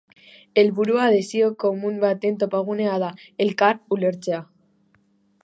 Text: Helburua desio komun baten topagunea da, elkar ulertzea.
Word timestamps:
Helburua 0.61 1.09
desio 1.15 1.49
komun 1.63 1.99
baten 2.05 2.41
topagunea 2.45 2.97
da, 3.05 3.11
elkar 3.47 3.83
ulertzea. 3.99 4.43